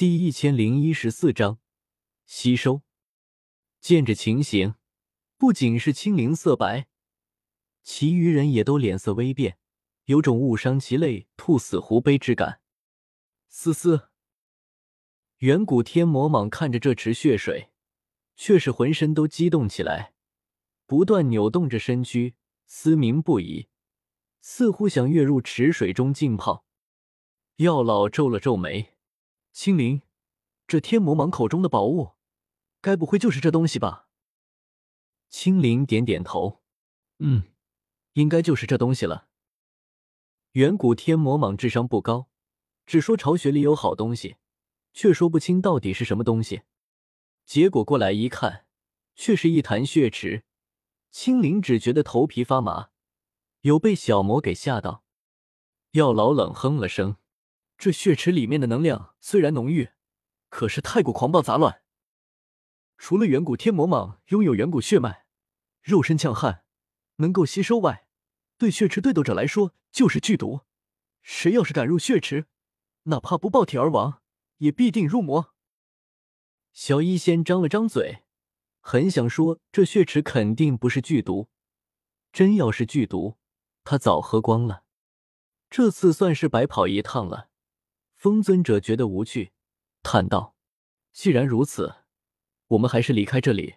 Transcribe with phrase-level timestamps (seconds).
[0.00, 1.58] 第一千零一十四章
[2.24, 2.80] 吸收。
[3.82, 4.76] 见着情形，
[5.36, 6.88] 不仅是青灵色白，
[7.82, 9.58] 其余人也都脸色微变，
[10.06, 12.62] 有种误伤其类，兔死狐悲之感。
[13.50, 14.08] 嘶嘶！
[15.40, 17.68] 远古天魔蟒看着这池血水，
[18.34, 20.14] 却是浑身都激动起来，
[20.86, 23.68] 不断扭动着身躯，嘶鸣不已，
[24.40, 26.64] 似乎想跃入池水中浸泡。
[27.56, 28.94] 药老皱了皱眉。
[29.52, 30.02] 青灵，
[30.68, 32.12] 这天魔蟒口中的宝物，
[32.80, 34.08] 该不会就是这东西吧？
[35.28, 36.62] 青灵点点头，
[37.18, 37.42] 嗯，
[38.12, 39.28] 应该就是这东西了。
[40.52, 42.28] 远古天魔蟒智商不高，
[42.86, 44.36] 只说巢穴里有好东西，
[44.92, 46.62] 却说不清到底是什么东西。
[47.44, 48.66] 结果过来一看，
[49.16, 50.44] 却是一潭血池。
[51.10, 52.90] 青灵只觉得头皮发麻，
[53.62, 55.04] 有被小魔给吓到。
[55.90, 57.16] 药老冷哼了声。
[57.80, 59.88] 这血池里面的能量虽然浓郁，
[60.50, 61.80] 可是太过狂暴杂乱。
[62.98, 65.24] 除了远古天魔蟒拥有远古血脉，
[65.80, 66.62] 肉身强悍，
[67.16, 68.06] 能够吸收外，
[68.58, 70.60] 对血池对斗者来说就是剧毒。
[71.22, 72.48] 谁要是敢入血池，
[73.04, 74.20] 哪怕不爆体而亡，
[74.58, 75.54] 也必定入魔。
[76.74, 78.24] 小医仙张了张嘴，
[78.80, 81.48] 很想说这血池肯定不是剧毒，
[82.30, 83.38] 真要是剧毒，
[83.84, 84.84] 他早喝光了。
[85.70, 87.48] 这次算是白跑一趟了。
[88.20, 89.52] 风尊者觉得无趣，
[90.02, 90.54] 叹道
[91.10, 92.04] ：“既然如此，
[92.66, 93.76] 我们还是离开这里，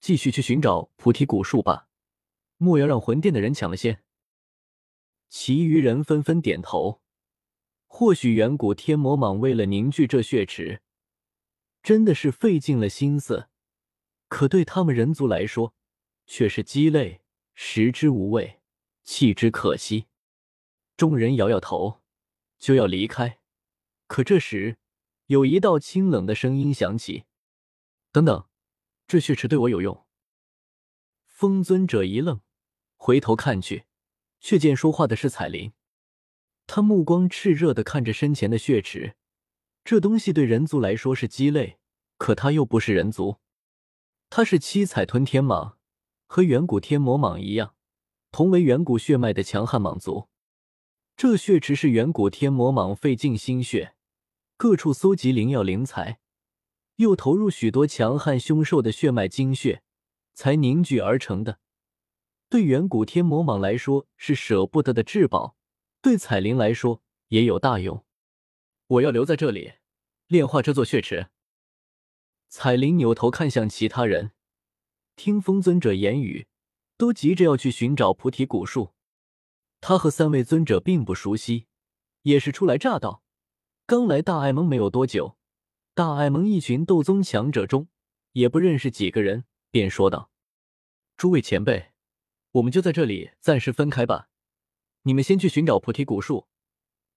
[0.00, 1.86] 继续去寻找菩提古树吧。
[2.56, 4.02] 莫要让魂殿的人抢了先。”
[5.30, 7.00] 其余人纷纷点头。
[7.86, 10.82] 或许远古天魔蟒为了凝聚这血池，
[11.80, 13.50] 真的是费尽了心思，
[14.26, 15.76] 可对他们人族来说，
[16.26, 17.20] 却是鸡肋，
[17.54, 18.62] 食之无味，
[19.04, 20.06] 弃之可惜。
[20.96, 22.00] 众人摇摇头，
[22.58, 23.38] 就要离开。
[24.10, 24.76] 可这时，
[25.26, 27.26] 有一道清冷的声音响起
[28.10, 28.48] ：“等等，
[29.06, 30.04] 这血池对我有用。”
[31.24, 32.40] 风尊者一愣，
[32.96, 33.84] 回头看去，
[34.40, 35.72] 却见说话的是彩铃。
[36.66, 39.14] 他目光炽热的看着身前的血池，
[39.84, 41.78] 这东西对人族来说是鸡肋，
[42.18, 43.36] 可他又不是人族，
[44.28, 45.76] 他是七彩吞天蟒，
[46.26, 47.76] 和远古天魔蟒一样，
[48.32, 50.28] 同为远古血脉的强悍蟒族。
[51.16, 53.94] 这血池是远古天魔蟒费尽心血。
[54.60, 56.20] 各处搜集灵药灵材，
[56.96, 59.82] 又投入许多强悍凶兽的血脉精血，
[60.34, 61.60] 才凝聚而成的。
[62.50, 65.56] 对远古天魔蟒来说是舍不得的至宝，
[66.02, 68.04] 对彩铃来说也有大用。
[68.86, 69.72] 我要留在这里
[70.26, 71.30] 炼化这座血池。
[72.50, 74.32] 彩铃扭头看向其他人，
[75.16, 76.46] 听风尊者言语，
[76.98, 78.92] 都急着要去寻找菩提古树。
[79.80, 81.64] 他和三位尊者并不熟悉，
[82.24, 83.22] 也是初来乍到。
[83.90, 85.36] 刚来大艾蒙没有多久，
[85.94, 87.88] 大艾蒙一群斗宗强者中
[88.34, 90.30] 也不认识几个人，便说道
[91.18, 91.90] ：“诸位前辈，
[92.52, 94.28] 我们就在这里暂时分开吧。
[95.02, 96.46] 你们先去寻找菩提古树，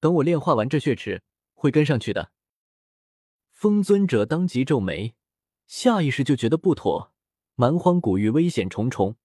[0.00, 1.22] 等我炼化完这血池，
[1.52, 2.32] 会跟上去的。”
[3.52, 5.14] 风尊者当即皱眉，
[5.66, 7.12] 下意识就觉得不妥。
[7.54, 9.16] 蛮荒古域危险重重，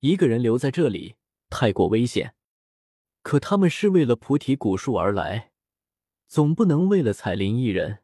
[0.00, 1.14] 一个人留在这里
[1.48, 2.34] 太过危险。
[3.22, 5.51] 可他们是为了菩提古树而来。
[6.32, 7.98] 总不能为了彩铃一人，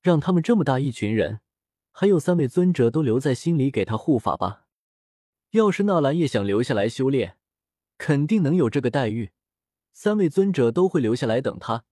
[0.00, 1.40] 让他们这么大一群人，
[1.92, 4.64] 还有三位尊者都留在心里给他护法吧。
[5.50, 7.36] 要是纳兰叶想留下来修炼，
[7.98, 9.32] 肯定能有这个待遇。
[9.92, 11.84] 三位尊者都会留下来等他。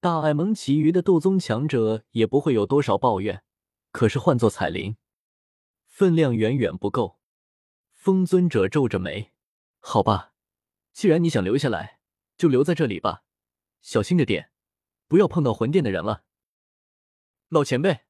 [0.00, 3.42] 大艾蒙其余的斗宗强者也不会有多少抱怨。
[3.92, 4.96] 可是换做彩铃，
[5.84, 7.18] 分量远远不够。
[7.92, 9.32] 风尊者皱着眉
[9.78, 10.32] ：“好吧，
[10.94, 12.00] 既然你想留下来，
[12.38, 13.24] 就留在这里吧，
[13.82, 14.52] 小心着点。”
[15.08, 16.24] 不要碰到魂殿的人了，
[17.48, 18.00] 老前辈。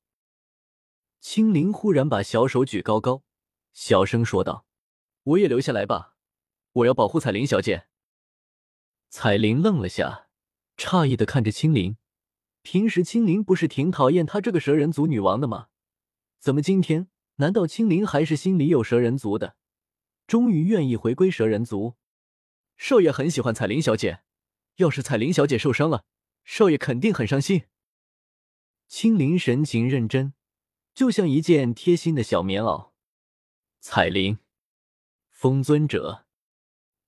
[1.21, 3.23] 青灵忽然把小手举高高，
[3.73, 4.67] 小声说道
[5.25, 6.15] ：“我也留下来吧，
[6.73, 7.87] 我要保护彩铃小姐。”
[9.11, 10.29] 彩铃愣了下，
[10.77, 11.97] 诧异的看着青灵。
[12.63, 15.69] 平时青灵不是挺讨厌她这个蛇人族女王的吗？
[16.39, 17.09] 怎么今天？
[17.37, 19.57] 难道青灵还是心里有蛇人族的？
[20.27, 21.97] 终于愿意回归蛇人族？
[22.79, 24.23] 少爷很喜欢彩铃小姐，
[24.77, 26.05] 要是彩铃小姐受伤了。
[26.47, 27.65] 少爷肯定很伤心。
[28.87, 30.33] 青灵神情认真，
[30.95, 32.93] 就像一件贴心的小棉袄。
[33.81, 34.39] 彩铃，
[35.29, 36.25] 风尊者，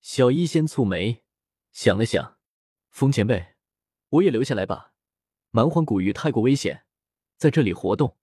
[0.01, 1.23] 小医仙蹙眉，
[1.71, 2.37] 想了想，
[2.91, 3.55] 风前辈，
[4.09, 4.93] 我也留下来吧。
[5.51, 6.85] 蛮荒古域太过危险，
[7.37, 8.19] 在这里活动，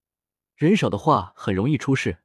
[0.55, 2.19] 人少的话很容易出事。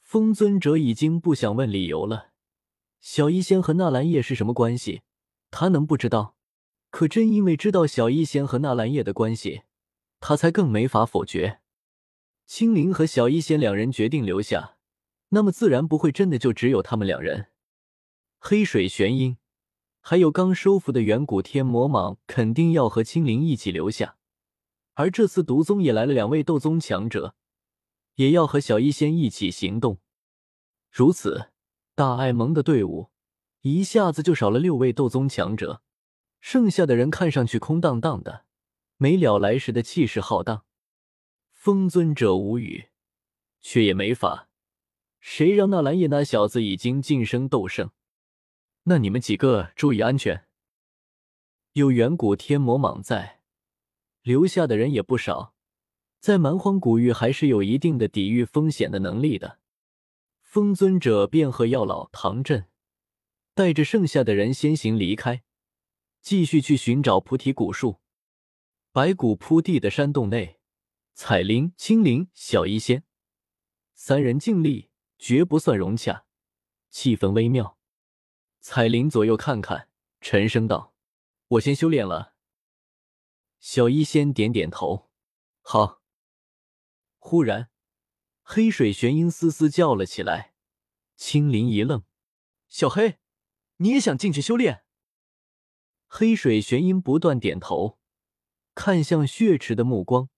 [0.00, 2.32] 风尊者已经不想问理由了。
[2.98, 5.02] 小医仙和纳兰叶是什么关系？
[5.50, 6.35] 他能不知道？
[6.96, 9.64] 可真因为知道小医仙和纳兰叶的关系，
[10.18, 11.60] 他才更没法否决。
[12.46, 14.78] 青灵和小医仙两人决定留下，
[15.28, 17.48] 那么自然不会真的就只有他们两人。
[18.38, 19.36] 黑水玄阴，
[20.00, 24.16] 还有刚收服的远古天魔蟒，肯定要和青灵一起留下。
[24.94, 27.34] 而这次毒宗也来了两位斗宗强者，
[28.14, 29.98] 也要和小医仙一起行动。
[30.90, 31.50] 如此，
[31.94, 33.10] 大爱盟的队伍
[33.60, 35.82] 一下子就少了六位斗宗强者，
[36.48, 38.44] 剩下的人看上去空荡荡的，
[38.98, 40.64] 没了来时的气势浩荡。
[41.50, 42.90] 风尊者无语，
[43.60, 44.48] 却也没法。
[45.18, 47.90] 谁让那蓝叶那小子已经晋升斗圣？
[48.84, 50.46] 那你们几个注意安全。
[51.72, 53.40] 有远古天魔蟒在，
[54.22, 55.52] 留下的人也不少，
[56.20, 59.58] 在蛮荒古域还是有一定的抵御风险的能力的。
[60.40, 62.66] 风尊者便和药老唐振
[63.52, 65.42] 带着剩下的人先行离开，
[66.26, 68.00] 继续去寻找菩提古树。
[68.90, 70.58] 白骨铺地的山洞内。
[71.14, 73.04] 彩铃、青灵、小医仙
[73.94, 76.26] 三人尽力，绝不算融洽，
[76.90, 77.78] 气氛微妙。
[78.58, 79.88] 彩铃左右看看，
[80.20, 80.96] 沉声道
[81.46, 82.34] ：“我先修炼了。”
[83.60, 85.08] 小医仙点点头
[85.62, 86.02] ：“好。”
[87.18, 87.70] 忽然，
[88.42, 90.54] 黑水玄鹰嘶嘶叫了起来。
[91.14, 92.02] 青灵一愣
[92.66, 93.20] ：“小黑，
[93.76, 94.82] 你也想进去修炼？”
[96.06, 97.98] 黑水玄音不断点头，
[98.74, 100.28] 看向血池的目光。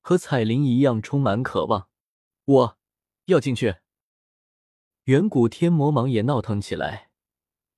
[0.00, 1.90] 和彩铃一样，充满渴望。
[2.44, 2.78] 我
[3.26, 3.76] 要进去。
[5.04, 7.10] 远古天魔蟒也闹腾起来，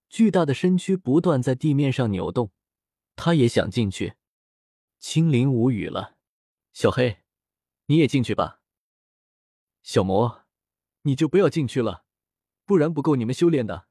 [0.08, 2.52] 巨大的身躯不断在地面上扭动。
[3.16, 4.14] 他也想进去。
[4.98, 6.16] 青灵无语了。
[6.72, 7.24] 小黑，
[7.86, 8.60] 你也进去吧。
[9.82, 10.44] 小魔，
[11.02, 12.04] 你就不要进去了，
[12.64, 13.88] 不然不够你们修炼的。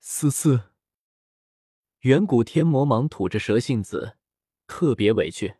[0.00, 0.71] 嘶嘶。
[2.02, 4.16] 远古天魔蟒吐着蛇信子，
[4.66, 5.54] 特别委屈。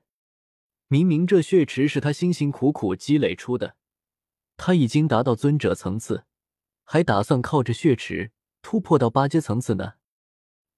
[0.88, 3.76] 明明这血池是他辛辛苦苦积累出的，
[4.56, 6.24] 他已经达到尊者层次，
[6.82, 9.92] 还打算靠着血池突破到八阶层次呢。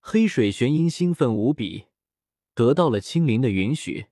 [0.00, 1.86] 黑水玄鹰兴奋无比，
[2.52, 4.08] 得到了青灵的允许，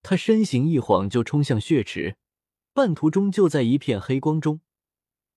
[0.00, 2.18] 他身形一晃就冲向血池，
[2.72, 4.60] 半途中就在一片黑光中，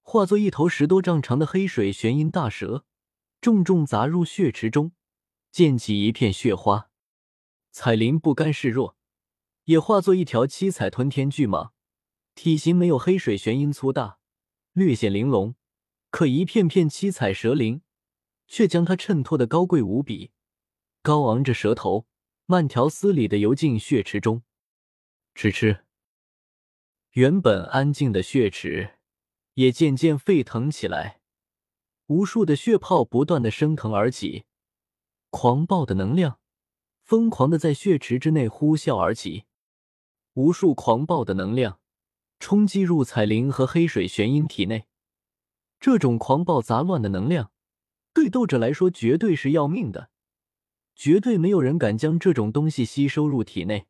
[0.03, 2.85] 化作一头十多丈长的黑水玄鹰大蛇，
[3.41, 4.91] 重重砸入血池中，
[5.57, 6.91] 溅起一片血花。
[7.71, 8.95] 彩铃不甘示弱。
[9.63, 11.71] 也化作一条七彩吞天巨蟒，
[12.35, 14.19] 体型没有黑水玄鹰粗大，
[14.73, 15.55] 略显玲珑，
[16.11, 17.81] 可一片片七彩蛇鳞
[18.47, 20.29] 却将它衬托的高贵无比。
[21.01, 22.05] 高昂着蛇头，
[22.45, 24.43] 慢条斯理的游进血池中。
[25.33, 25.83] 吃吃，
[27.13, 28.99] 原本安静的血池
[29.55, 31.19] 也渐渐沸腾起来，
[32.05, 34.45] 无数的血泡不断的升腾而起，
[35.29, 36.39] 狂暴的能量
[37.03, 39.45] 疯狂的在血池之内呼啸而起。
[40.33, 41.79] 无数狂暴的能量
[42.39, 44.87] 冲击入彩铃和黑水玄鹰体内，
[45.79, 47.51] 这种狂暴杂乱的能量
[48.13, 50.11] 对斗者来说绝对是要命的，
[50.95, 53.87] 绝对没有人敢将这种东西吸收入体内。